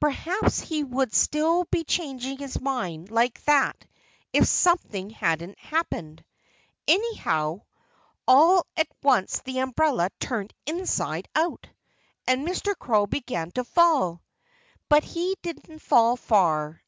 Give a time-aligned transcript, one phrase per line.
[0.00, 3.86] Perhaps he would still be changing his mind like that
[4.32, 6.24] if something hadn't happened.
[6.88, 7.60] Anyhow,
[8.26, 11.68] all at once the umbrella turned inside out.
[12.26, 12.76] And Mr.
[12.76, 14.20] Crow began to fall.
[14.88, 16.82] But he didn't fall far.